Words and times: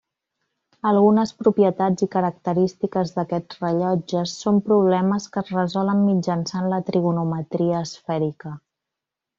Algunes 0.91 1.33
propietats 1.41 2.05
i 2.05 2.07
característiques 2.15 3.13
d'aquests 3.19 3.61
rellotges 3.65 4.35
són 4.47 4.59
problemes 4.71 5.29
que 5.37 5.45
es 5.45 5.55
resolen 5.59 6.05
mitjançant 6.09 6.71
la 6.75 6.81
trigonometria 6.91 7.85
esfèrica. 7.89 8.61